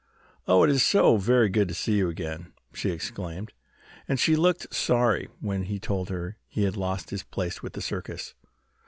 "Oh, 0.47 0.63
it 0.63 0.71
is 0.71 0.91
very 1.23 1.47
good 1.49 1.67
to 1.67 1.75
see 1.75 1.93
you 1.99 2.09
again," 2.09 2.53
she 2.73 2.89
exclaimed, 2.89 3.53
and 4.07 4.19
she 4.19 4.35
looked 4.35 4.73
sorry 4.73 5.29
when 5.41 5.65
he 5.65 5.77
told 5.77 6.09
her 6.09 6.37
he 6.47 6.63
had 6.63 6.75
lost 6.75 7.11
his 7.11 7.21
place 7.21 7.61
with 7.61 7.73
the 7.73 7.81
circus. 7.83 8.33